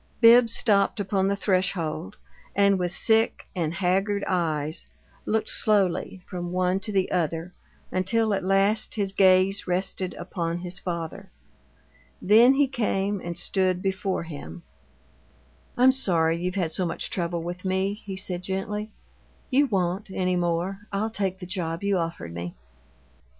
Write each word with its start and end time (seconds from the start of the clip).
Bibbs 0.19 0.55
stopped 0.55 0.99
upon 0.99 1.27
the 1.27 1.35
threshold, 1.35 2.17
and 2.55 2.79
with 2.79 2.91
sick 2.91 3.45
and 3.55 3.75
haggard 3.75 4.23
eyes 4.27 4.87
looked 5.27 5.49
slowly 5.49 6.23
from 6.27 6.51
one 6.51 6.79
to 6.79 6.91
the 6.91 7.11
other 7.11 7.51
until 7.91 8.33
at 8.33 8.43
last 8.43 8.95
his 8.95 9.13
gaze 9.13 9.67
rested 9.67 10.15
upon 10.15 10.57
his 10.57 10.79
father. 10.79 11.29
Then 12.19 12.55
he 12.55 12.67
came 12.67 13.21
and 13.23 13.37
stood 13.37 13.83
before 13.83 14.23
him. 14.23 14.63
"I'm 15.77 15.91
sorry 15.91 16.35
you've 16.41 16.55
had 16.55 16.71
so 16.71 16.83
much 16.83 17.11
trouble 17.11 17.43
with 17.43 17.63
me," 17.63 18.01
he 18.03 18.17
said, 18.17 18.41
gently. 18.41 18.89
"You 19.51 19.67
won't, 19.67 20.07
any 20.11 20.35
more. 20.35 20.79
I'll 20.91 21.11
take 21.11 21.37
the 21.37 21.45
job 21.45 21.83
you 21.83 21.99
offered 21.99 22.33
me." 22.33 22.55